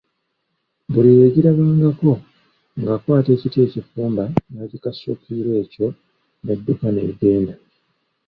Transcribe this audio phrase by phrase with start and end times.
[0.91, 2.11] Buli eyagirabangako
[2.79, 5.87] ng’akwata ekiti ekifumba nagikasukira ekyo
[6.45, 7.53] nedduka negenda.